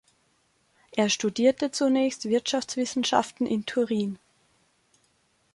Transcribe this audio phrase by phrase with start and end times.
[0.95, 4.17] Er studierte zunächst Wirtschaftswissenschaften in Turin.